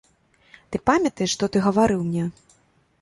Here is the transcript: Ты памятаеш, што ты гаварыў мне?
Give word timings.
Ты 0.71 0.79
памятаеш, 0.89 1.29
што 1.37 1.51
ты 1.57 1.63
гаварыў 1.67 2.01
мне? 2.07 2.23